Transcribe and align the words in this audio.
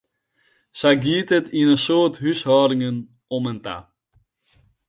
Sa 0.79 0.89
gie 1.01 1.19
it 1.37 1.47
yn 1.59 1.71
in 1.73 1.81
soad 1.85 2.13
húshâldingen 2.21 2.97
om 3.35 3.45
en 3.51 3.59
ta. 3.65 3.77